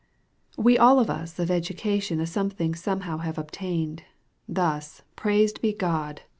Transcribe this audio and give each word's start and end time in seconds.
We 0.57 0.79
all 0.79 0.97
of 0.99 1.11
us 1.11 1.37
of 1.37 1.51
education 1.51 2.19
A 2.19 2.25
something 2.25 2.73
somehow 2.73 3.19
have 3.19 3.37
obtained, 3.37 4.01
Thus, 4.57 5.03
praised 5.15 5.61
be 5.61 5.73
God 5.73 6.21